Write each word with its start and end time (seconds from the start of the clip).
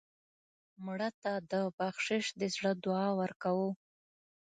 مړه 0.85 1.09
ته 1.21 1.33
د 1.51 1.53
بخشش 1.79 2.25
د 2.39 2.41
زړه 2.55 2.71
دعا 2.83 3.07
ورکوو 3.21 3.69